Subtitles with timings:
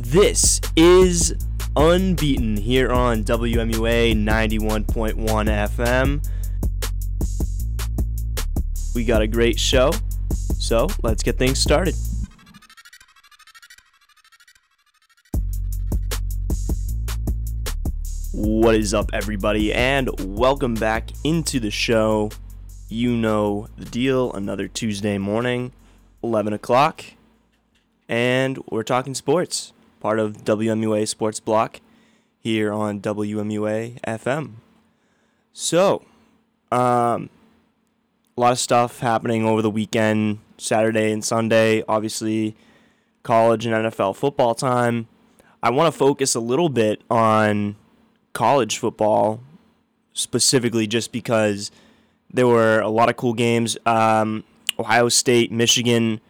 [0.00, 1.34] This is
[1.74, 6.24] Unbeaten here on WMUA 91.1 FM.
[8.94, 9.90] We got a great show,
[10.30, 11.96] so let's get things started.
[18.32, 22.30] What is up, everybody, and welcome back into the show.
[22.88, 24.32] You know the deal.
[24.32, 25.72] Another Tuesday morning,
[26.22, 27.04] 11 o'clock,
[28.08, 29.72] and we're talking sports.
[30.00, 31.80] Part of WMUA Sports Block
[32.38, 34.52] here on WMUA FM.
[35.52, 36.04] So,
[36.70, 37.30] um,
[38.36, 41.82] a lot of stuff happening over the weekend, Saturday and Sunday.
[41.88, 42.54] Obviously,
[43.22, 45.08] college and NFL football time.
[45.62, 47.74] I want to focus a little bit on
[48.32, 49.40] college football,
[50.12, 51.72] specifically just because
[52.32, 53.76] there were a lot of cool games.
[53.84, 54.44] Um,
[54.78, 56.20] Ohio State, Michigan,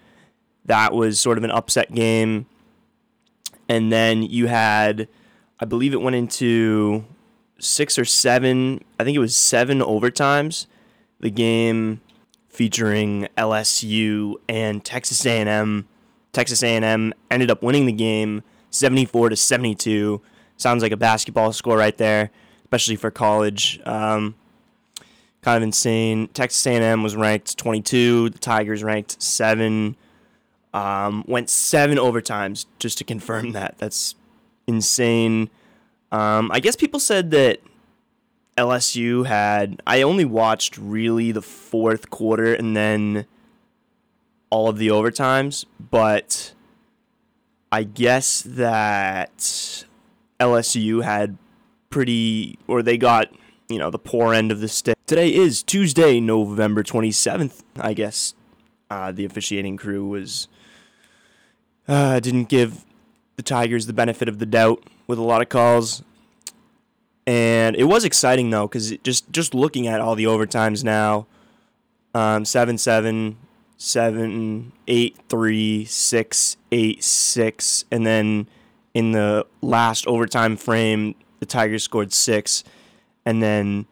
[0.64, 2.46] that was sort of an upset game.
[3.68, 5.08] And then you had,
[5.60, 7.04] I believe it went into
[7.58, 10.66] six or seven, I think it was seven overtimes.
[11.20, 12.00] The game
[12.48, 15.86] featuring LSU and Texas A&M.
[16.32, 20.20] Texas A&M ended up winning the game 74 to 72
[20.56, 22.30] sounds like a basketball score right there,
[22.64, 23.80] especially for college.
[23.86, 24.34] Um,
[25.40, 26.28] kind of insane.
[26.28, 28.30] Texas A&M was ranked 22.
[28.30, 29.96] The Tigers ranked seven.
[30.78, 33.78] Um, went seven overtimes just to confirm that.
[33.78, 34.14] That's
[34.68, 35.50] insane.
[36.12, 37.60] Um, I guess people said that
[38.56, 39.82] LSU had.
[39.88, 43.26] I only watched really the fourth quarter and then
[44.50, 46.54] all of the overtimes, but
[47.72, 49.84] I guess that
[50.38, 51.38] LSU had
[51.90, 53.32] pretty, or they got,
[53.68, 54.96] you know, the poor end of the stick.
[55.06, 57.62] Today is Tuesday, November 27th.
[57.80, 58.34] I guess
[58.90, 60.46] uh, the officiating crew was,
[61.88, 62.84] uh, didn't give
[63.36, 66.02] the Tigers the benefit of the doubt with a lot of calls.
[67.26, 71.26] And it was exciting though, because just just looking at all the overtimes now,
[72.14, 73.36] um, seven seven,
[73.76, 78.48] seven eight three, six eight six, and then
[78.94, 82.64] in the last overtime frame, the Tigers scored six,
[83.26, 83.86] and then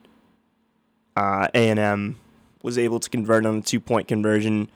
[1.15, 2.16] uh, A&M
[2.62, 4.70] was able to convert on a two point conversion,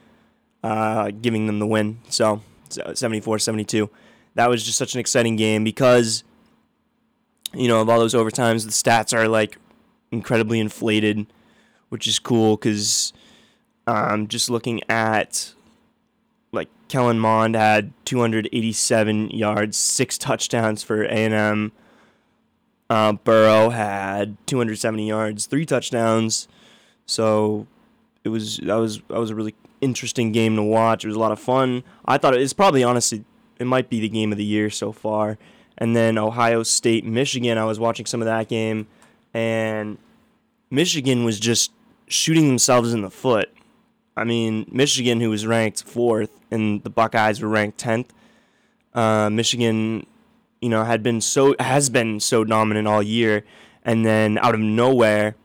[0.62, 1.98] uh, giving them the win.
[2.10, 2.42] So
[2.94, 3.90] 74 72.
[4.34, 6.24] That was just such an exciting game because,
[7.52, 9.58] you know, of all those overtimes, the stats are like
[10.10, 11.26] incredibly inflated,
[11.88, 13.12] which is cool because
[13.86, 15.54] um, just looking at
[16.52, 21.72] like Kellen Mond had 287 yards, six touchdowns for A&M.
[22.88, 26.48] Uh, Burrow had 270 yards, three touchdowns.
[27.06, 27.66] So
[28.24, 31.04] it was that was that was a really interesting game to watch.
[31.04, 31.82] It was a lot of fun.
[32.04, 33.24] I thought it's probably honestly
[33.58, 35.38] it might be the game of the year so far.
[35.78, 37.56] And then Ohio State, Michigan.
[37.58, 38.86] I was watching some of that game,
[39.32, 39.96] and
[40.70, 41.72] Michigan was just
[42.06, 43.50] shooting themselves in the foot.
[44.16, 48.12] I mean, Michigan, who was ranked fourth, and the Buckeyes were ranked tenth.
[48.92, 50.06] Uh, Michigan,
[50.60, 53.44] you know, had been so has been so dominant all year,
[53.84, 55.36] and then out of nowhere,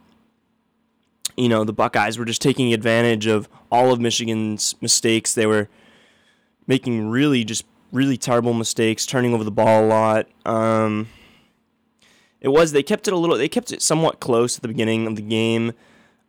[1.37, 5.33] you know, the Buckeyes were just taking advantage of all of Michigan's mistakes.
[5.33, 5.69] They were
[6.67, 10.27] making really just really terrible mistakes, turning over the ball a lot.
[10.45, 11.07] Um,
[12.41, 15.07] it was they kept it a little they kept it somewhat close at the beginning
[15.07, 15.73] of the game.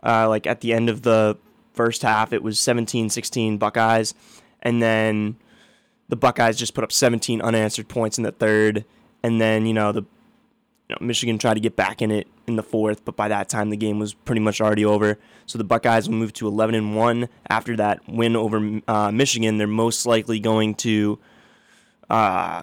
[0.03, 1.37] Uh, like at the end of the
[1.73, 4.15] first half, it was 17-16 Buckeyes,
[4.63, 5.37] and then
[6.09, 8.85] the Buckeyes just put up 17 unanswered points in the third,
[9.23, 10.05] and then you know the
[10.89, 13.49] you know, Michigan tried to get back in it in the fourth, but by that
[13.49, 15.19] time the game was pretty much already over.
[15.47, 19.59] So the Buckeyes will move to 11 and one after that win over uh, Michigan.
[19.59, 21.19] They're most likely going to,
[22.09, 22.63] uh,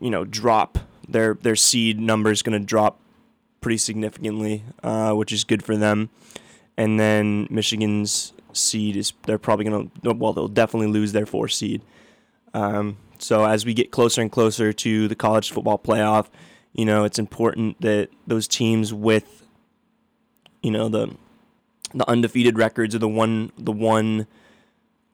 [0.00, 0.78] you know, drop
[1.08, 3.00] their their seed number is going to drop
[3.60, 6.10] pretty significantly, uh, which is good for them.
[6.76, 11.48] And then Michigan's seed is they're probably going to well they'll definitely lose their four
[11.48, 11.82] seed.
[12.52, 16.26] Um, so as we get closer and closer to the college football playoff,
[16.72, 19.46] you know it's important that those teams with
[20.62, 21.14] you know the
[21.94, 24.26] the undefeated records or the one the one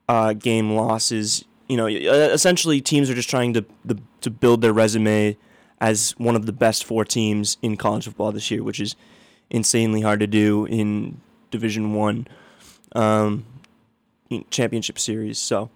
[0.09, 1.45] uh, game losses.
[1.69, 5.37] You know, essentially teams are just trying to the, to build their resume
[5.81, 8.95] as one of the best four teams in college football this year, which is
[9.51, 11.21] insanely hard to do in
[11.51, 12.29] Division One
[12.93, 13.45] um,
[14.51, 15.39] championship series.
[15.39, 15.71] So,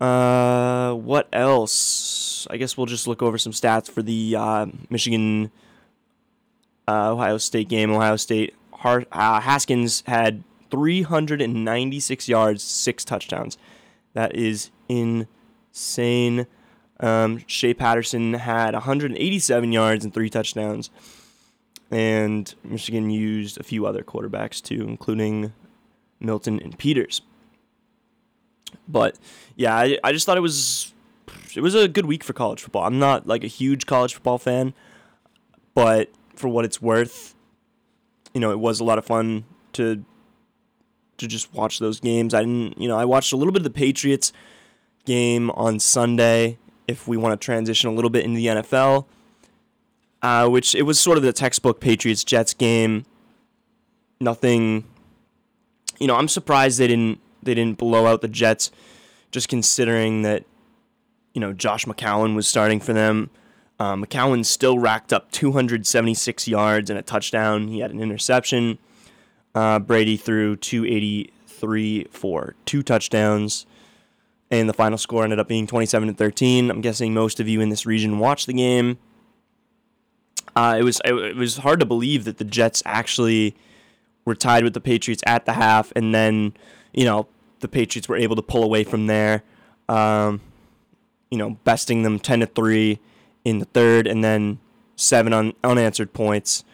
[0.00, 2.46] uh, what else?
[2.50, 5.50] I guess we'll just look over some stats for the uh, Michigan
[6.88, 7.90] uh, Ohio State game.
[7.90, 13.58] Ohio State Har- uh, Haskins had 396 yards, six touchdowns.
[14.14, 16.46] That is insane.
[16.98, 20.90] Um, Shea Patterson had 187 yards and three touchdowns,
[21.90, 25.52] and Michigan used a few other quarterbacks too, including
[26.20, 27.22] Milton and Peters.
[28.88, 29.18] But
[29.56, 30.92] yeah, I, I just thought it was
[31.56, 32.84] it was a good week for college football.
[32.84, 34.74] I'm not like a huge college football fan,
[35.74, 37.34] but for what it's worth,
[38.34, 39.44] you know, it was a lot of fun
[39.74, 40.04] to
[41.18, 42.32] to just watch those games.
[42.32, 44.32] I didn't, you know, I watched a little bit of the Patriots
[45.04, 46.58] game on Sunday.
[46.88, 49.04] If we want to transition a little bit into the NFL,
[50.22, 53.04] uh, which it was sort of the textbook Patriots Jets game.
[54.20, 54.84] Nothing,
[55.98, 58.70] you know, I'm surprised they didn't they didn't blow out the Jets,
[59.30, 60.44] just considering that,
[61.34, 63.30] you know, Josh McCown was starting for them.
[63.78, 67.68] Uh, McCown still racked up 276 yards and a touchdown.
[67.68, 68.78] He had an interception.
[69.54, 73.66] Uh, Brady threw 283 for two touchdowns,
[74.50, 76.70] and the final score ended up being 27 to 13.
[76.70, 78.98] I'm guessing most of you in this region watched the game.
[80.54, 83.56] Uh, it was it was hard to believe that the Jets actually
[84.24, 86.54] were tied with the Patriots at the half, and then
[86.92, 87.26] you know
[87.60, 89.42] the Patriots were able to pull away from there.
[89.88, 90.40] Um,
[91.30, 92.98] you know, besting them 10 to three
[93.44, 94.58] in the third, and then
[94.96, 96.64] seven un- unanswered points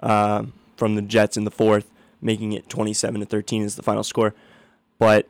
[0.00, 0.44] uh,
[0.76, 1.92] from the Jets in the fourth
[2.22, 4.34] making it 27 to 13 is the final score.
[4.98, 5.28] But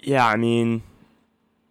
[0.00, 0.82] yeah, I mean,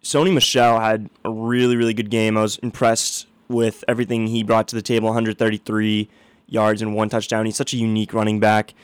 [0.02, 2.36] Sony Michel had a really, really good game.
[2.36, 6.08] I was impressed with everything he brought to the table 133
[6.46, 7.46] yards and one touchdown.
[7.46, 8.74] He's such a unique running back.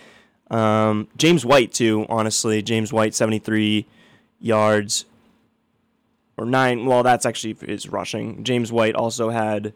[0.53, 2.63] Um, James White, too, honestly.
[2.63, 3.87] James White, 73
[4.41, 5.07] yards
[6.37, 6.87] or nine.
[6.87, 8.45] Well, that's actually his rushing.
[8.45, 9.73] James White also had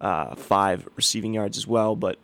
[0.00, 2.18] uh, five receiving yards as well, but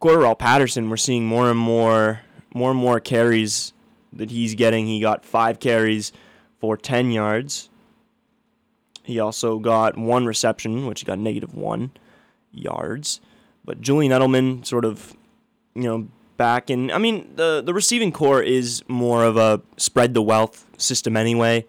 [0.00, 2.20] Cordarrelle Patterson, we're seeing more and more,
[2.54, 3.72] more and more carries
[4.12, 4.86] that he's getting.
[4.86, 6.12] He got five carries
[6.60, 7.68] for 10 yards.
[9.02, 11.92] He also got one reception, which he got negative one
[12.52, 13.20] yards.
[13.64, 15.14] But Julian Edelman sort of,
[15.74, 16.70] you know, back.
[16.70, 21.16] And I mean, the the receiving corps is more of a spread the wealth system
[21.16, 21.66] anyway.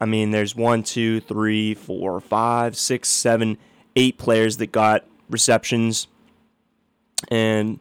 [0.00, 3.56] I mean, there's one, two, three, four, five, six, seven,
[3.94, 6.08] eight players that got receptions.
[7.30, 7.78] And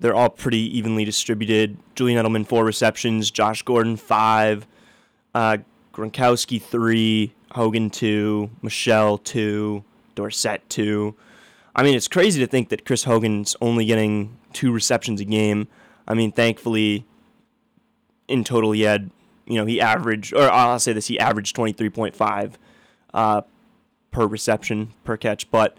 [0.00, 1.76] they're all pretty evenly distributed.
[1.94, 4.66] Julian Edelman four receptions, Josh Gordon five,
[5.34, 5.58] uh,
[5.92, 9.84] Gronkowski three, Hogan two, Michel two,
[10.16, 11.14] Dorsett two.
[11.76, 15.68] I mean, it's crazy to think that Chris Hogan's only getting two receptions a game.
[16.06, 17.04] I mean, thankfully,
[18.28, 19.10] in total, he had,
[19.46, 22.54] you know, he averaged, or I'll say this, he averaged 23.5
[23.12, 23.42] uh,
[24.12, 25.50] per reception, per catch.
[25.50, 25.76] But,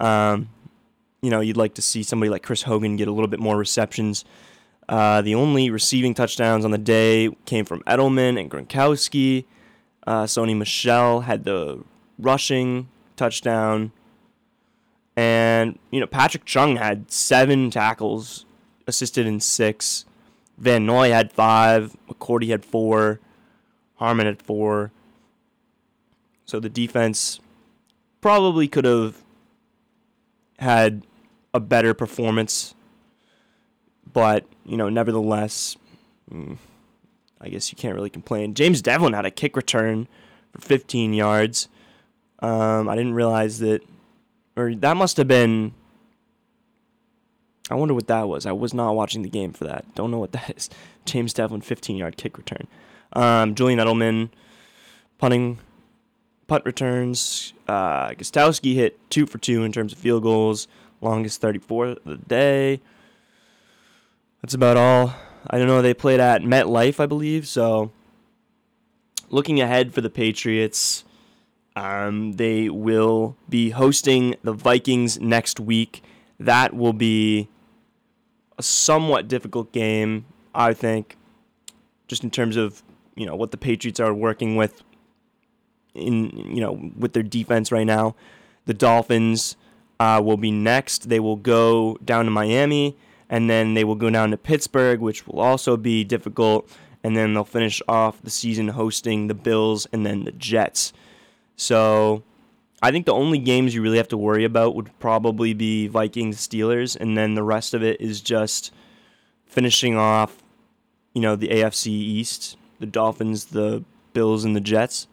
[0.00, 0.48] um,
[1.22, 3.56] you know, you'd like to see somebody like Chris Hogan get a little bit more
[3.56, 4.24] receptions.
[4.88, 9.44] Uh, the only receiving touchdowns on the day came from Edelman and Gronkowski.
[10.06, 11.84] Uh, Sony Michel had the
[12.18, 13.92] rushing touchdown.
[15.18, 18.46] And, you know, Patrick Chung had seven tackles,
[18.86, 20.04] assisted in six.
[20.58, 21.96] Van Noy had five.
[22.08, 23.18] McCourty had four.
[23.96, 24.92] Harmon had four.
[26.44, 27.40] So the defense
[28.20, 29.24] probably could have
[30.60, 31.02] had
[31.52, 32.76] a better performance.
[34.12, 35.76] But, you know, nevertheless,
[36.30, 36.58] mm,
[37.40, 38.54] I guess you can't really complain.
[38.54, 40.06] James Develin had a kick return
[40.52, 41.68] for 15 yards.
[42.38, 43.82] Um, I didn't realize that,
[44.58, 45.72] or that must have been.
[47.70, 48.46] I wonder what that was.
[48.46, 49.84] I was not watching the game for that.
[49.94, 50.70] Don't know what that is.
[51.04, 52.66] James Develin, 15 yard kick return.
[53.12, 54.30] Um, Julian Edelman,
[55.18, 55.58] punting,
[56.46, 57.52] punt returns.
[57.66, 60.66] Uh, Gostkowski hit two for two in terms of field goals
[61.00, 62.80] longest 34 of the day.
[64.42, 65.14] That's about all.
[65.48, 65.82] I don't know.
[65.82, 67.46] They played at MetLife, I believe.
[67.46, 67.90] So,
[69.30, 71.04] looking ahead for the Patriots,
[71.78, 76.02] um, they will be hosting the Vikings next week.
[76.40, 77.48] That will be
[78.58, 81.16] a somewhat difficult game, I think,
[82.08, 82.82] just in terms of
[83.14, 84.82] you know what the Patriots are working with
[85.94, 88.16] in you know with their defense right now.
[88.64, 89.56] The Dolphins
[90.00, 91.08] uh, will be next.
[91.08, 92.96] They will go down to Miami,
[93.30, 96.68] and then they will go down to Pittsburgh, which will also be difficult.
[97.04, 100.92] And then they'll finish off the season hosting the Bills and then the Jets.
[101.58, 102.22] So
[102.80, 106.38] I think the only games you really have to worry about would probably be Vikings
[106.38, 108.72] Steelers, and then the rest of it is just
[109.44, 110.42] finishing off,
[111.12, 115.08] you know, the AFC East, the Dolphins, the Bills, and the Jets.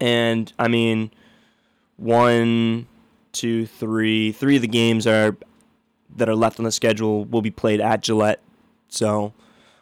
[0.00, 1.12] And I mean,
[1.96, 2.88] one
[3.32, 4.32] two, three.
[4.32, 5.36] Three of the games are
[6.14, 8.40] that are left on the schedule will be played at Gillette.
[8.88, 9.32] So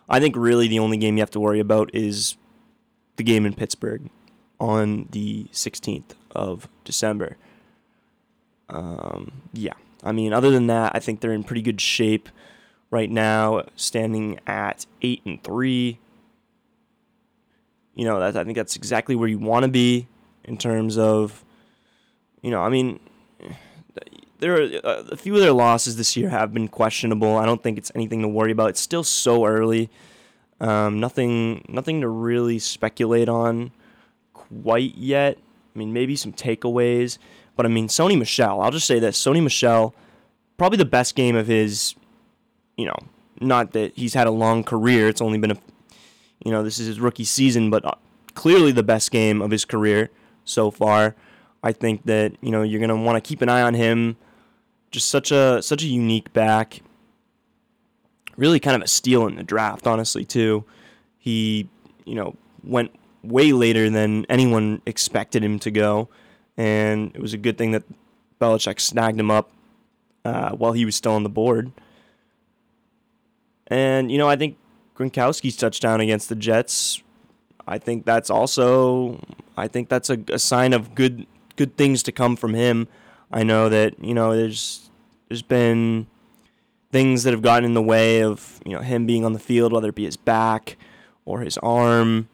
[0.08, 2.36] I think really the only game you have to worry about is
[3.16, 4.10] the game in Pittsburgh.
[4.60, 7.36] On the 16th of December.
[8.68, 9.72] Um, yeah,
[10.04, 12.28] I mean, other than that, I think they're in pretty good shape
[12.90, 15.98] right now, standing at eight and three.
[17.94, 20.06] You know, I think that's exactly where you want to be
[20.44, 21.44] in terms of,
[22.42, 23.00] you know, I mean,
[24.38, 27.36] there are a few of their losses this year have been questionable.
[27.36, 28.70] I don't think it's anything to worry about.
[28.70, 29.90] It's still so early.
[30.60, 33.72] Um, nothing, nothing to really speculate on
[34.62, 35.38] quite yet.
[35.74, 37.18] I mean, maybe some takeaways,
[37.56, 38.60] but I mean, Sony Michel.
[38.60, 39.94] I'll just say this: Sony Michel,
[40.58, 41.94] probably the best game of his.
[42.76, 42.96] You know,
[43.40, 45.08] not that he's had a long career.
[45.08, 45.58] It's only been a,
[46.44, 47.92] you know, this is his rookie season, but uh,
[48.34, 50.10] clearly the best game of his career
[50.44, 51.14] so far.
[51.62, 54.16] I think that you know you're gonna want to keep an eye on him
[54.90, 56.82] just such a such a unique back.
[58.36, 60.24] Really, kind of a steal in the draft, honestly.
[60.24, 60.64] Too,
[61.18, 61.68] he
[62.04, 62.92] you know went
[63.22, 66.08] way later than anyone expected him to go,
[66.56, 67.84] and it was a good thing that
[68.40, 69.50] Belichick snagged him up
[70.24, 71.72] uh, while he was still on the board.
[73.66, 74.56] And you know, I think
[74.96, 77.02] Gronkowski's touchdown against the Jets.
[77.66, 79.20] I think that's also,
[79.56, 82.88] I think that's a, a sign of good good things to come from him.
[83.30, 84.90] I know that you know there's
[85.28, 86.06] there's been
[86.90, 89.72] things that have gotten in the way of you know him being on the field,
[89.72, 90.76] whether it be his back
[91.24, 92.28] or his arm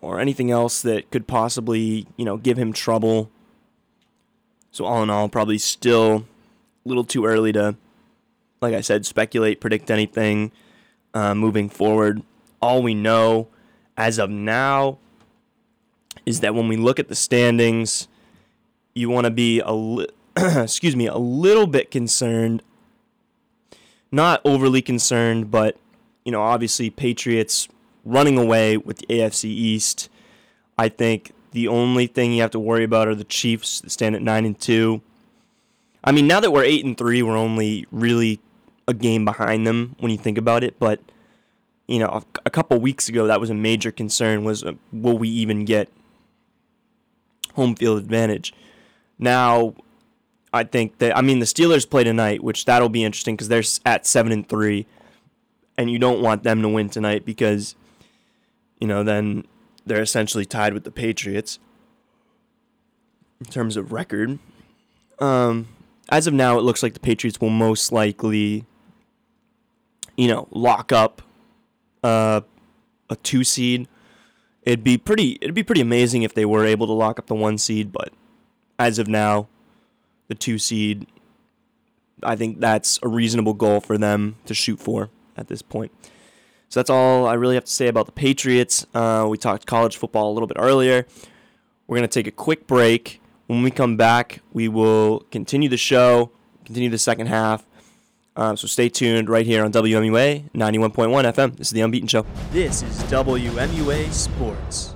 [0.00, 3.30] or anything else that could possibly you know give him trouble.
[4.72, 6.26] So all in all, probably still
[6.84, 7.76] a little too early to,
[8.60, 10.52] like I said, speculate, predict anything
[11.12, 12.22] uh, moving forward.
[12.62, 13.48] All we know
[13.96, 14.98] as of now
[16.24, 18.06] is that when we look at the standings,
[18.94, 22.62] you want to be a li- excuse me a little bit concerned
[24.12, 25.76] not overly concerned but
[26.24, 27.68] you know obviously Patriots
[28.10, 30.08] running away with the AFC East.
[30.78, 34.14] I think the only thing you have to worry about are the Chiefs that stand
[34.14, 35.02] at 9 and 2
[36.02, 38.40] I mean now that we're 8 and 3 we're only really
[38.86, 41.00] a game behind them when you think about it but
[41.88, 45.18] you know a, a couple weeks ago that was a major concern was uh, will
[45.18, 45.90] we even get
[47.54, 48.54] home field advantage?
[49.18, 49.74] Now,
[50.52, 53.62] I think that I mean the Steelers play tonight, which that'll be interesting because they're
[53.84, 54.86] at seven and three,
[55.76, 57.76] and you don't want them to win tonight because,
[58.80, 59.44] you know, then
[59.86, 61.58] they're essentially tied with the Patriots
[63.40, 64.38] in terms of record.
[65.18, 65.68] Um,
[66.08, 68.64] as of now, it looks like the Patriots will most likely,
[70.16, 71.22] you know, lock up
[72.02, 72.40] uh,
[73.08, 73.88] a two seed.
[74.62, 75.38] It'd be pretty.
[75.40, 78.12] It'd be pretty amazing if they were able to lock up the one seed, but
[78.78, 79.48] as of now,
[80.28, 81.06] the two seed.
[82.22, 85.08] I think that's a reasonable goal for them to shoot for
[85.38, 85.90] at this point.
[86.70, 88.86] So that's all I really have to say about the Patriots.
[88.94, 91.04] Uh, we talked college football a little bit earlier.
[91.88, 93.20] We're going to take a quick break.
[93.48, 96.30] When we come back, we will continue the show,
[96.64, 97.66] continue the second half.
[98.36, 100.92] Um, so stay tuned right here on WMUA 91.1
[101.34, 101.56] FM.
[101.56, 102.24] This is the Unbeaten Show.
[102.52, 104.94] This is WMUA Sports.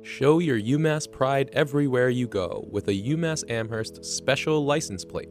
[0.00, 5.28] Show your UMass pride everywhere you go with a UMass Amherst special license plate.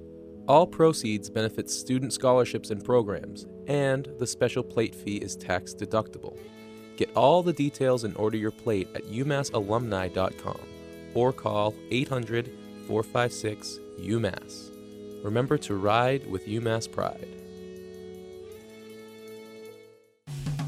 [0.48, 6.38] All proceeds benefit student scholarships and programs, and the special plate fee is tax deductible.
[6.98, 10.60] Get all the details and order your plate at umassalumni.com
[11.14, 12.52] or call 800
[12.88, 14.72] 456 UMass.
[15.24, 17.28] Remember to ride with UMass Pride.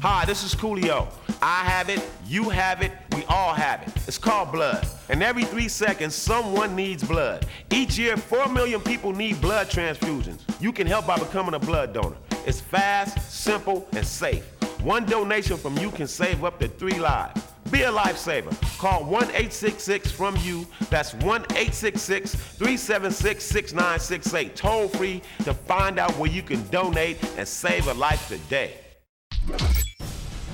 [0.00, 1.12] Hi, this is Coolio.
[1.42, 3.92] I have it, you have it, we all have it.
[4.06, 4.86] It's called blood.
[5.08, 7.46] And every three seconds, someone needs blood.
[7.70, 10.40] Each year, 4 million people need blood transfusions.
[10.60, 12.16] You can help by becoming a blood donor.
[12.46, 14.44] It's fast, simple, and safe.
[14.82, 17.42] One donation from you can save up to three lives.
[17.70, 18.54] Be a lifesaver.
[18.78, 20.66] Call 1 866 from you.
[20.90, 24.56] That's 1 866 376 6968.
[24.56, 28.74] Toll free to find out where you can donate and save a life today.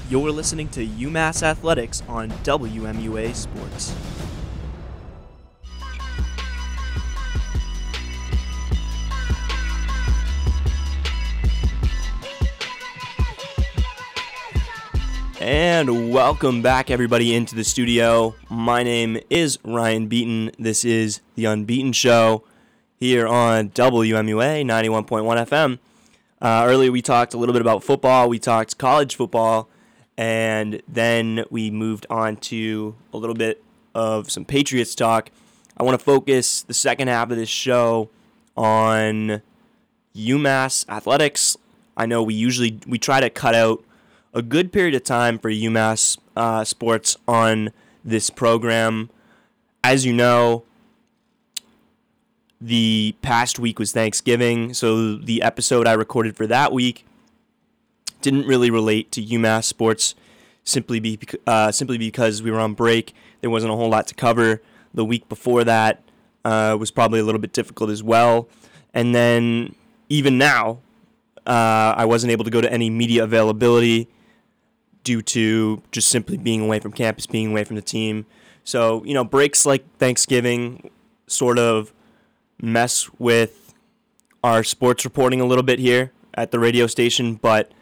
[0.08, 3.94] You're listening to UMass Athletics on WMUA Sports.
[15.52, 18.36] And welcome back, everybody, into the studio.
[18.48, 20.52] My name is Ryan Beaton.
[20.60, 22.44] This is The Unbeaten Show
[23.00, 25.80] here on WMUA 91.1 FM.
[26.40, 29.68] Uh, earlier, we talked a little bit about football, we talked college football,
[30.16, 33.60] and then we moved on to a little bit
[33.92, 35.32] of some Patriots talk.
[35.76, 38.08] I want to focus the second half of this show
[38.56, 39.42] on
[40.14, 41.56] UMass athletics.
[41.96, 43.84] I know we usually we try to cut out
[44.32, 47.70] a good period of time for UMass uh, sports on
[48.04, 49.10] this program.
[49.82, 50.64] As you know,
[52.60, 57.06] the past week was Thanksgiving, so the episode I recorded for that week
[58.20, 60.14] didn't really relate to UMass sports
[60.62, 63.14] simply be uh, simply because we were on break.
[63.40, 64.60] There wasn't a whole lot to cover.
[64.92, 66.02] The week before that
[66.44, 68.48] uh, was probably a little bit difficult as well,
[68.92, 69.74] and then
[70.08, 70.80] even now,
[71.46, 74.08] uh, I wasn't able to go to any media availability
[75.04, 78.26] due to just simply being away from campus, being away from the team.
[78.64, 80.90] So you know, breaks like Thanksgiving
[81.26, 81.92] sort of
[82.60, 83.74] mess with
[84.42, 87.72] our sports reporting a little bit here at the radio station, but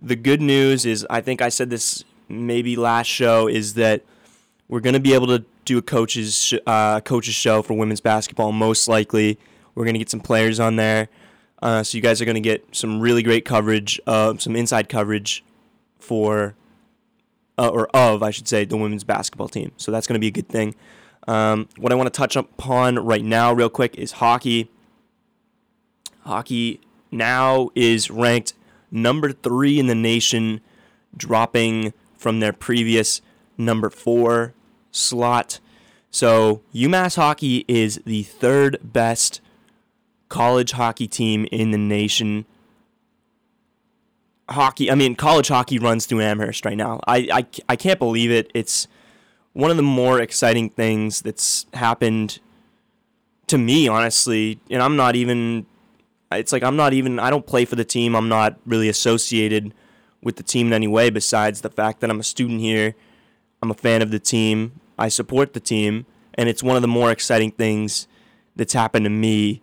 [0.00, 4.02] the good news is I think I said this maybe last show is that
[4.68, 8.00] we're going to be able to do a coaches sh- uh, coaches show for women's
[8.00, 9.38] basketball most likely.
[9.74, 11.08] We're going to get some players on there.
[11.62, 14.88] Uh, so you guys are going to get some really great coverage, uh, some inside
[14.88, 15.42] coverage
[15.98, 16.54] for
[17.58, 19.72] uh, or of I should say the women's basketball team.
[19.76, 20.74] So that's going to be a good thing.
[21.26, 24.70] Um, what I want to touch upon right now, real quick, is hockey.
[26.20, 28.54] Hockey now is ranked
[28.90, 30.60] number three in the nation,
[31.16, 33.20] dropping from their previous
[33.56, 34.54] number four
[34.90, 35.60] slot.
[36.10, 39.40] So UMass hockey is the third best
[40.28, 42.46] college hockey team in the nation.
[44.48, 47.00] Hockey, I mean, college hockey runs through Amherst right now.
[47.06, 48.50] I, I, I can't believe it.
[48.54, 48.86] It's
[49.54, 52.40] one of the more exciting things that's happened
[53.46, 54.58] to me, honestly.
[54.70, 55.66] And I'm not even,
[56.30, 58.14] it's like I'm not even, I don't play for the team.
[58.14, 59.72] I'm not really associated
[60.22, 62.94] with the team in any way besides the fact that I'm a student here.
[63.62, 64.80] I'm a fan of the team.
[64.98, 66.04] I support the team.
[66.34, 68.08] And it's one of the more exciting things
[68.56, 69.62] that's happened to me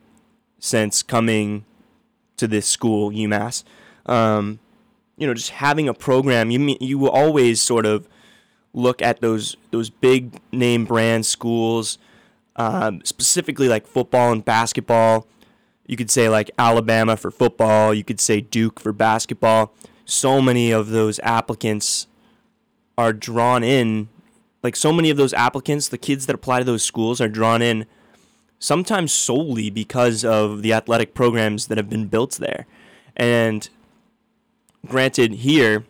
[0.57, 1.65] since coming
[2.37, 3.63] to this school, UMass.
[4.05, 4.59] Um,
[5.21, 8.09] you know, just having a program, you you always sort of
[8.73, 11.99] look at those those big name brand schools,
[12.55, 15.27] um, specifically like football and basketball.
[15.85, 17.93] You could say like Alabama for football.
[17.93, 19.75] You could say Duke for basketball.
[20.05, 22.07] So many of those applicants
[22.97, 24.09] are drawn in.
[24.63, 27.61] Like so many of those applicants, the kids that apply to those schools are drawn
[27.61, 27.85] in
[28.57, 32.65] sometimes solely because of the athletic programs that have been built there.
[33.15, 33.69] And
[34.85, 35.85] granted, here,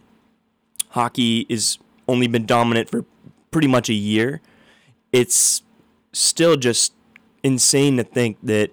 [0.90, 1.78] hockey is
[2.08, 3.06] only been dominant for
[3.52, 4.42] pretty much a year.
[5.12, 5.62] It's
[6.14, 6.94] still just
[7.44, 8.72] insane to think that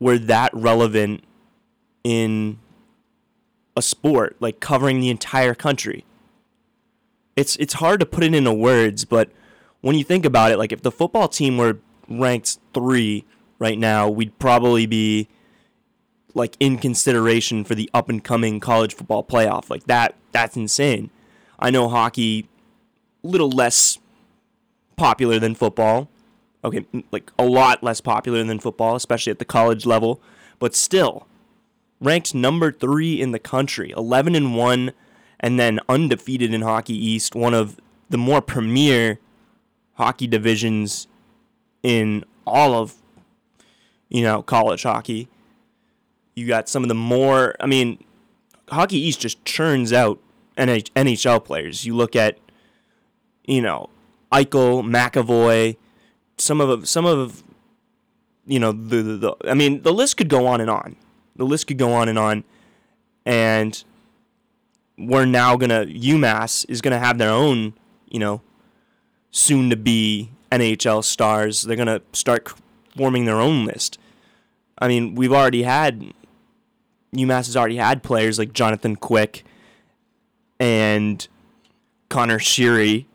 [0.00, 1.24] we're that relevant
[2.04, 2.58] in
[3.76, 6.04] a sport, like covering the entire country.
[7.36, 9.30] It's it's hard to put it into words, but
[9.80, 11.78] when you think about it, like if the football team were
[12.08, 13.24] ranked three
[13.58, 15.28] right now, we'd probably be
[16.38, 19.68] like in consideration for the up and coming college football playoff.
[19.68, 21.10] Like that that's insane.
[21.58, 22.48] I know hockey
[23.22, 23.98] a little less
[24.96, 26.08] popular than football.
[26.64, 30.20] Okay, like a lot less popular than football, especially at the college level,
[30.58, 31.26] but still
[32.00, 34.92] ranked number 3 in the country, 11 and 1
[35.40, 37.78] and then undefeated in Hockey East, one of
[38.10, 39.18] the more premier
[39.94, 41.06] hockey divisions
[41.82, 42.94] in all of
[44.08, 45.28] you know college hockey.
[46.38, 47.56] You got some of the more.
[47.58, 48.02] I mean,
[48.68, 50.20] Hockey East just churns out
[50.56, 51.84] NHL players.
[51.84, 52.38] You look at,
[53.44, 53.90] you know,
[54.30, 55.76] Eichel, McAvoy,
[56.36, 57.42] some of some of,
[58.46, 60.94] you know, the, the, the I mean, the list could go on and on.
[61.34, 62.44] The list could go on and on,
[63.26, 63.82] and
[64.96, 67.74] we're now gonna UMass is gonna have their own,
[68.08, 68.42] you know,
[69.32, 71.62] soon to be NHL stars.
[71.62, 72.52] They're gonna start
[72.96, 73.98] forming their own list.
[74.78, 76.12] I mean, we've already had
[77.14, 79.44] UMass has already had players like Jonathan Quick
[80.60, 81.26] and
[82.08, 83.06] Connor Sheary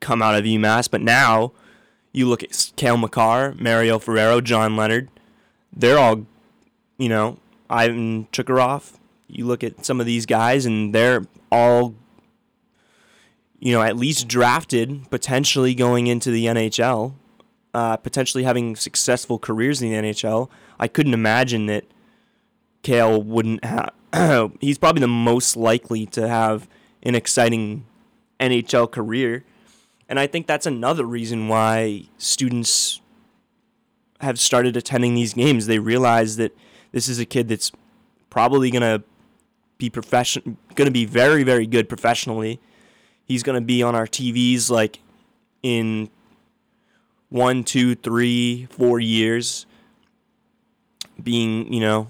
[0.00, 1.52] come out of UMass, but now
[2.12, 5.08] you look at Cale Makar, Mario Ferraro, John Leonard.
[5.72, 6.26] They're all,
[6.96, 8.94] you know, Ivan Chukarov.
[9.28, 11.94] You look at some of these guys, and they're all,
[13.58, 17.14] you know, at least drafted, potentially going into the NHL,
[17.74, 20.48] uh, potentially having successful careers in the NHL.
[20.80, 21.84] I couldn't imagine that
[22.82, 23.92] Cale wouldn't have.
[24.60, 26.68] he's probably the most likely to have
[27.02, 27.84] an exciting
[28.40, 29.44] NHL career.
[30.08, 33.00] And I think that's another reason why students
[34.20, 35.66] have started attending these games.
[35.66, 36.56] They realize that
[36.92, 37.70] this is a kid that's
[38.30, 39.02] probably going to
[39.76, 42.58] be profession going to be very very good professionally.
[43.24, 45.00] He's going to be on our TVs like
[45.62, 46.10] in
[47.28, 49.66] one, two, three, four years,
[51.22, 52.08] being you know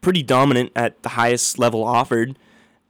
[0.00, 2.38] pretty dominant at the highest level offered,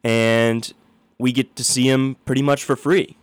[0.05, 0.73] and
[1.19, 3.17] we get to see him pretty much for free.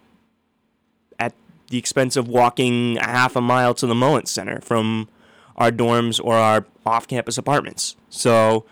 [1.19, 1.34] At
[1.69, 5.10] the expense of walking a half a mile to the Mullins Center from
[5.56, 7.95] our dorms or our off-campus apartments.
[8.10, 8.65] So,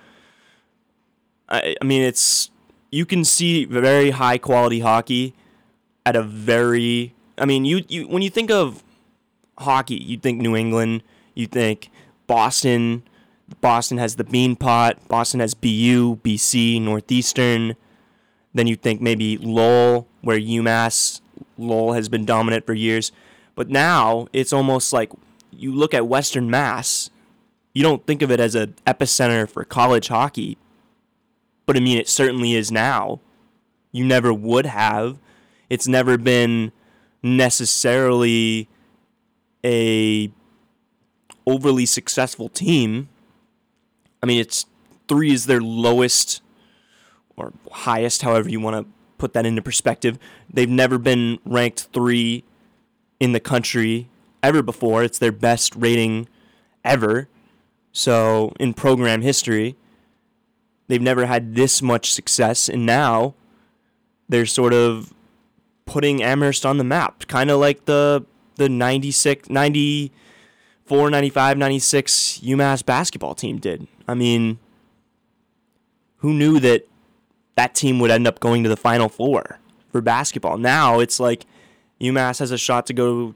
[1.50, 2.52] I, I mean, it's
[2.92, 5.34] you can see very high quality hockey
[6.06, 7.16] at a very.
[7.38, 8.84] I mean, you you when you think of
[9.58, 11.90] hockey, you think New England, you think
[12.28, 13.04] Boston.
[13.62, 14.96] Boston has the Beanpot.
[15.08, 17.76] Boston has BU, BC, Northeastern.
[18.54, 21.22] Then you think maybe Lowell, where UMass
[21.58, 23.12] Lowell has been dominant for years.
[23.56, 25.12] But now it's almost like
[25.52, 27.10] you look at Western Mass,
[27.74, 30.58] you don't think of it as an epicenter for college hockey.
[31.66, 33.20] But I mean, it certainly is now.
[33.92, 35.20] You never would have.
[35.70, 36.72] It's never been
[37.22, 38.68] necessarily
[39.64, 40.32] a
[41.48, 43.10] overly successful team.
[44.24, 44.66] I mean, it's
[45.10, 46.42] three is their lowest
[47.36, 50.18] or highest, however you want to put that into perspective.
[50.52, 52.46] They've never been ranked three
[53.20, 54.10] in the country
[54.42, 55.04] ever before.
[55.04, 56.30] It's their best rating
[56.86, 57.28] ever.
[57.92, 59.76] So, in program history,
[60.88, 62.70] they've never had this much success.
[62.70, 63.36] And now
[64.30, 65.14] they're sort of
[65.86, 72.86] putting Amherst on the map, kind of like the, the 96, 94, 95, 96 UMass
[72.86, 73.88] basketball team did.
[74.08, 74.60] I mean,
[76.18, 76.88] who knew that
[77.56, 79.60] that team would end up going to the Final Four
[79.92, 80.58] for basketball?
[80.58, 81.46] Now it's like
[82.02, 83.36] UMass has a shot to go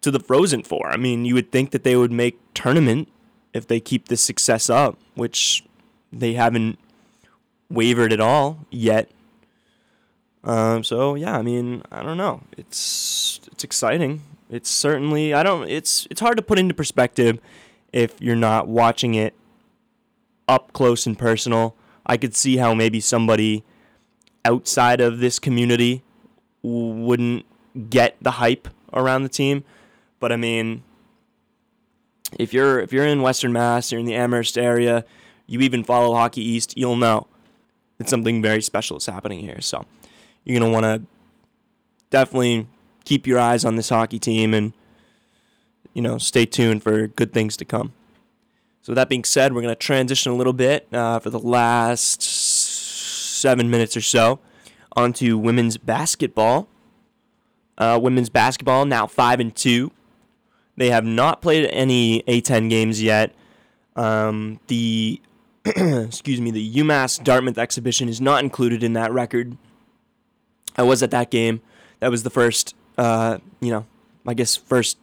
[0.00, 0.88] to the Frozen Four.
[0.88, 3.08] I mean, you would think that they would make tournament
[3.52, 5.64] if they keep this success up, which
[6.12, 6.78] they haven't
[7.68, 9.10] wavered at all yet.
[10.42, 12.42] Um, so yeah, I mean, I don't know.
[12.56, 14.22] It's it's exciting.
[14.48, 15.68] It's certainly I don't.
[15.68, 17.38] It's it's hard to put into perspective
[17.92, 19.34] if you're not watching it
[20.50, 21.76] up close and personal.
[22.04, 23.64] I could see how maybe somebody
[24.44, 26.02] outside of this community
[26.62, 27.46] wouldn't
[27.88, 29.62] get the hype around the team.
[30.18, 30.82] But I mean,
[32.38, 35.04] if you're if you're in Western Mass, you're in the Amherst area,
[35.46, 37.28] you even follow Hockey East, you'll know
[37.98, 39.60] that something very special is happening here.
[39.60, 39.86] So
[40.44, 41.02] you're gonna want to
[42.10, 42.66] definitely
[43.04, 44.72] keep your eyes on this hockey team and
[45.94, 47.92] you know stay tuned for good things to come.
[48.82, 52.22] So with that being said, we're gonna transition a little bit uh, for the last
[52.22, 54.40] seven minutes or so
[54.96, 56.68] onto women's basketball.
[57.78, 59.90] Uh, women's basketball now five and two.
[60.76, 63.34] They have not played any A10 games yet.
[63.96, 65.20] Um, the
[65.64, 69.58] excuse me, the UMass Dartmouth exhibition is not included in that record.
[70.76, 71.60] I was at that game.
[71.98, 73.86] That was the first, uh, you know,
[74.26, 74.96] I guess first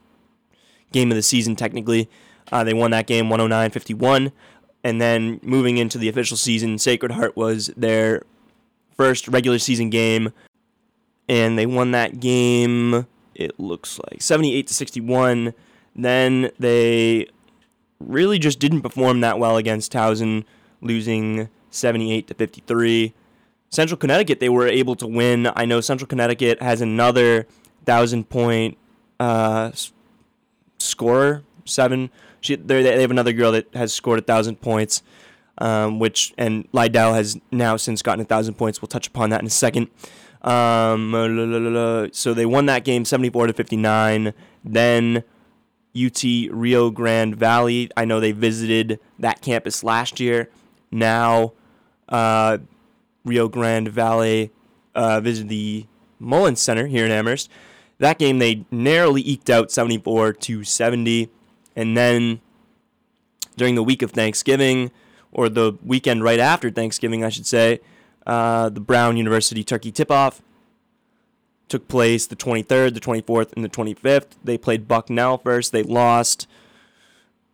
[0.92, 2.10] game of the season technically.
[2.51, 4.31] Uh, they won that game 109 51.
[4.83, 8.23] And then moving into the official season, Sacred Heart was their
[8.95, 10.31] first regular season game.
[11.27, 13.05] And they won that game,
[13.36, 15.53] it looks like 78 to 61.
[15.95, 17.27] Then they
[17.99, 20.45] really just didn't perform that well against Towson,
[20.81, 23.13] losing 78 to 53.
[23.69, 25.49] Central Connecticut, they were able to win.
[25.55, 27.47] I know Central Connecticut has another
[27.86, 28.77] thousand point
[29.19, 29.71] uh,
[30.77, 32.10] scorer, seven.
[32.47, 35.03] She, they have another girl that has scored a thousand points,
[35.57, 38.81] um, which and Leidel has now since gotten a thousand points.
[38.81, 39.89] We'll touch upon that in a second.
[40.41, 44.33] Um, so they won that game 74 to 59.
[44.63, 45.23] Then
[45.95, 47.89] UT Rio Grande Valley.
[47.97, 50.49] I know they visited that campus last year.
[50.91, 51.53] Now,
[52.07, 52.60] uh,
[53.25, 54.51] Rio Grande Valley
[54.95, 55.86] uh, visited the
[56.19, 57.49] Mullins Center here in Amherst.
[57.99, 61.29] That game they narrowly eked out 74 to 70,
[61.78, 62.42] and then
[63.56, 64.92] during the week of Thanksgiving,
[65.32, 67.80] or the weekend right after Thanksgiving, I should say,
[68.26, 70.42] uh, the Brown University Turkey Tip-Off
[71.70, 74.28] took place the 23rd, the 24th, and the 25th.
[74.44, 75.72] They played Bucknell first.
[75.72, 76.48] They lost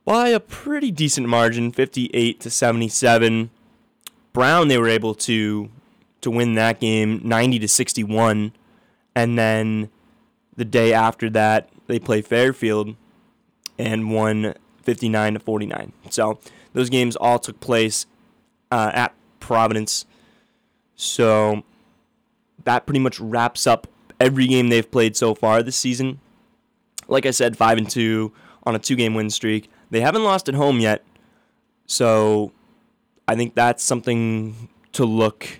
[0.06, 3.50] by a pretty decent margin, 58 to 77.
[4.32, 5.70] Brown they were able to
[6.22, 8.54] to win that game 90 to 61
[9.14, 9.90] and then
[10.56, 12.96] the day after that they played Fairfield
[13.78, 15.94] and won 59 to 49.
[16.10, 16.40] So
[16.74, 18.06] those games all took place
[18.72, 20.06] uh, at Providence.
[20.96, 21.64] So
[22.64, 23.88] that pretty much wraps up
[24.20, 26.20] every game they've played so far this season.
[27.08, 28.32] Like I said, five and two
[28.64, 29.70] on a two-game win streak.
[29.90, 31.04] They haven't lost at home yet,
[31.86, 32.52] so
[33.28, 35.60] I think that's something to look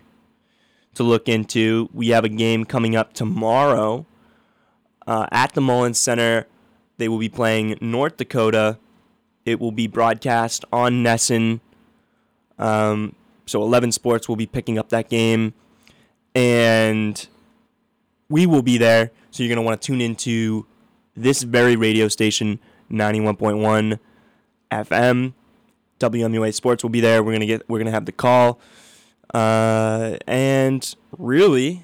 [0.95, 1.89] to look into.
[1.93, 4.06] We have a game coming up tomorrow
[5.06, 6.47] uh, at the Mullins Center.
[6.97, 8.77] They will be playing North Dakota.
[9.45, 11.60] It will be broadcast on NESN.
[12.58, 15.53] Um, so 11 Sports will be picking up that game,
[16.34, 17.27] and
[18.29, 20.65] we will be there So you're going to want to tune into
[21.15, 22.60] this very radio station,
[22.91, 23.99] 91.1
[24.71, 25.34] FM.
[25.99, 27.23] WMUA Sports will be there.
[27.23, 28.60] We're gonna get we're gonna have the call,
[29.34, 31.84] uh, and really,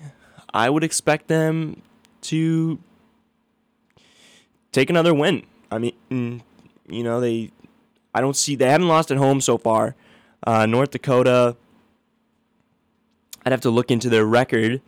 [0.54, 1.82] I would expect them
[2.24, 2.80] to
[4.72, 5.44] take another win.
[5.72, 6.42] I mean, mm,
[6.88, 7.52] you know, they
[8.14, 9.96] I don't see they haven't lost at home so far.
[10.46, 11.56] Uh, North Dakota,
[13.46, 14.82] I'd have to look into their record,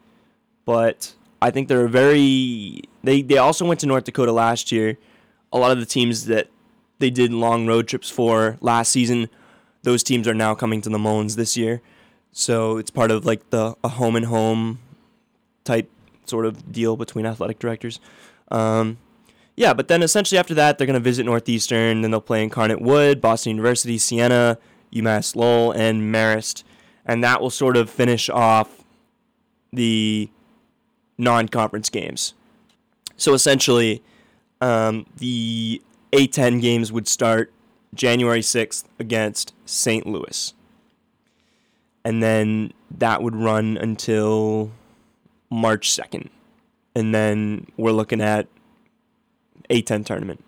[0.66, 4.98] but I think they're very they they also went to North Dakota last year.
[5.54, 6.48] A lot of the teams that
[7.00, 9.30] they did long road trips for last season,
[9.84, 11.82] those teams are now coming to the Mullins this year.
[12.32, 14.80] So it's part of like the a home and home
[15.64, 15.90] type
[16.26, 18.00] sort of deal between athletic directors.
[18.50, 18.98] Um,
[19.56, 22.82] yeah, but then essentially after that, they're going to visit Northeastern, then they'll play Incarnate
[22.82, 24.58] Word, Boston University, Siena,
[24.94, 26.64] UMass Lowell, and Marist.
[27.06, 28.84] And that will sort of finish off
[29.74, 30.30] the
[31.18, 32.34] non conference games.
[33.18, 34.02] So essentially,
[34.62, 37.52] um, the A10 games would start
[37.94, 40.08] January 6th against St.
[40.08, 40.54] Louis.
[42.04, 44.72] And then that would run until
[45.50, 46.30] March 2nd.
[46.96, 48.48] And then we're looking at
[49.72, 50.44] A10 tournament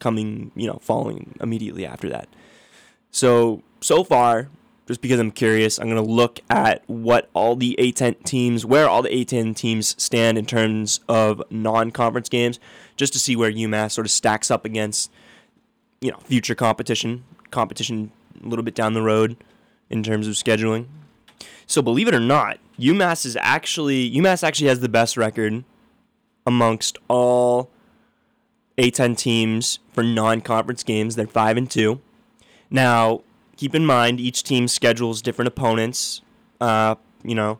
[0.00, 2.28] coming, you know, following immediately after that.
[3.10, 4.48] So, so far,
[4.88, 8.88] just because I'm curious, I'm going to look at what all the A10 teams, where
[8.88, 12.58] all the A10 teams stand in terms of non-conference games,
[12.96, 15.10] just to see where UMass sort of stacks up against,
[16.00, 18.10] you know, future competition, competition
[18.42, 19.36] a little bit down the road
[19.88, 20.86] in terms of scheduling.
[21.66, 25.64] So believe it or not, UMass is actually UMass actually has the best record
[26.46, 27.70] amongst all
[28.78, 31.16] A10 teams for non-conference games.
[31.16, 32.00] They're five and two.
[32.70, 33.22] Now,
[33.56, 36.22] keep in mind each team schedules different opponents.
[36.60, 37.58] Uh, you know,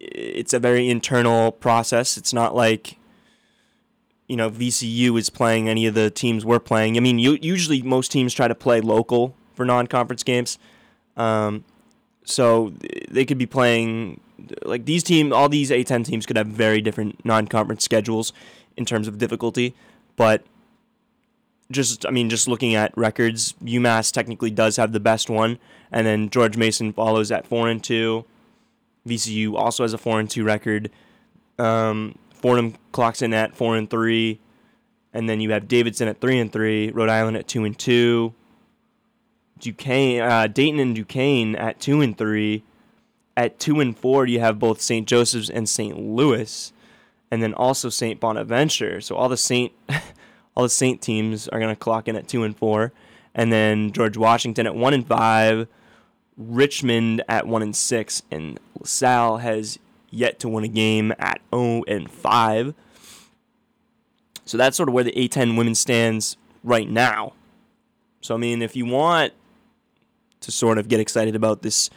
[0.00, 2.16] it's a very internal process.
[2.16, 2.98] It's not like
[4.28, 6.96] you know VCU is playing any of the teams we're playing.
[6.96, 10.58] I mean, you, usually most teams try to play local for non-conference games.
[11.16, 11.64] Um,
[12.24, 12.72] so
[13.10, 14.20] they could be playing
[14.64, 18.32] like these team all these A10 teams could have very different non-conference schedules
[18.76, 19.74] in terms of difficulty,
[20.16, 20.44] but
[21.70, 25.58] just I mean, just looking at records, UMass technically does have the best one,
[25.92, 28.24] and then George Mason follows at four and two.
[29.06, 30.90] VCU also has a four and two record.
[31.58, 34.40] Um, Fordham clocks in at four and three,
[35.12, 38.32] and then you have Davidson at three and three, Rhode Island at two and two,
[39.58, 42.62] Duquesne, uh, Dayton and Duquesne at two and three.
[43.38, 45.06] At two and four, you have both St.
[45.06, 45.96] Joseph's and St.
[45.96, 46.72] Louis,
[47.30, 48.18] and then also St.
[48.18, 49.00] Bonaventure.
[49.00, 49.72] So all the St.
[50.56, 52.92] all the Saint teams are going to clock in at two and four,
[53.36, 55.68] and then George Washington at one and five,
[56.36, 59.78] Richmond at one and six, and LaSalle has
[60.10, 62.74] yet to win a game at zero and five.
[64.46, 67.34] So that's sort of where the A10 women stands right now.
[68.20, 69.32] So I mean, if you want
[70.40, 71.88] to sort of get excited about this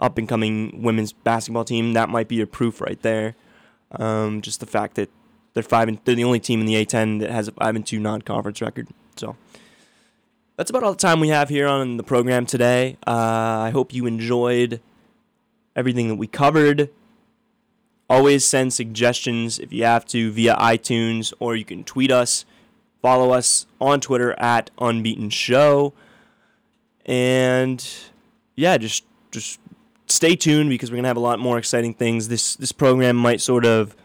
[0.00, 3.34] up and coming women's basketball team, that might be your proof right there.
[3.92, 5.10] Um, just the fact that
[5.54, 7.86] they're five and they're the only team in the A10 that has a five and
[7.86, 8.88] two non-conference record.
[9.16, 9.36] So
[10.56, 12.96] that's about all the time we have here on the program today.
[13.06, 14.80] Uh, I hope you enjoyed
[15.76, 16.90] everything that we covered.
[18.08, 22.44] Always send suggestions if you have to via iTunes or you can tweet us.
[23.00, 25.92] Follow us on Twitter at Unbeaten Show.
[27.06, 27.84] And
[28.54, 29.58] yeah, just just
[30.12, 32.28] stay tuned because we're gonna have a lot more exciting things.
[32.28, 33.96] This this program might sort of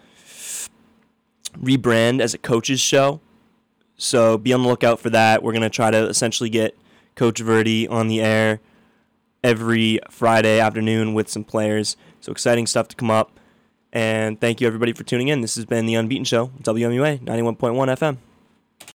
[1.61, 3.21] rebrand as a coaches show.
[3.97, 5.41] So be on the lookout for that.
[5.43, 6.77] We're going to try to essentially get
[7.15, 8.59] Coach Verdi on the air
[9.43, 11.97] every Friday afternoon with some players.
[12.21, 13.39] So exciting stuff to come up.
[13.91, 15.41] And thank you everybody for tuning in.
[15.41, 18.17] This has been the Unbeaten Show, WMUA 91.1 FM.